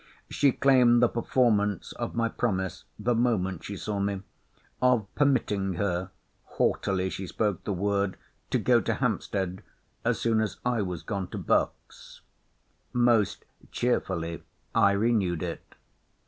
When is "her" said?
5.75-6.09